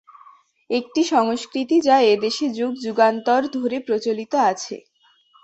[0.69, 4.75] একটি সংস্কৃতি যা এদেশে যুগ যুগান্তর ধরে প্রচলিত আছে।।